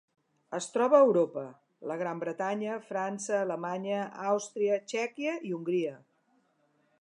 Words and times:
Es 0.59 0.67
troba 0.75 0.95
a 0.99 1.05
Europa: 1.09 1.43
la 1.91 1.97
Gran 2.03 2.23
Bretanya, 2.23 2.77
França, 2.87 3.35
Alemanya, 3.41 4.01
Àustria, 4.31 4.81
Txèquia 4.93 5.37
i 5.51 5.55
Hongria. 5.61 5.95